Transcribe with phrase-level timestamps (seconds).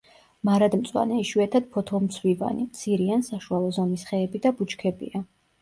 [0.47, 5.27] მარადმწვანე, იშვიათად ფოთოლმცვივანი, მცირე ან საშუალო ზომის ხეები და ბუჩქებია.